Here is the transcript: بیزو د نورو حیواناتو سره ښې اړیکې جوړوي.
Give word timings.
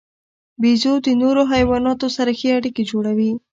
بیزو 0.61 0.93
د 1.05 1.07
نورو 1.21 1.41
حیواناتو 1.53 2.07
سره 2.17 2.31
ښې 2.39 2.49
اړیکې 2.57 2.83
جوړوي. 2.91 3.31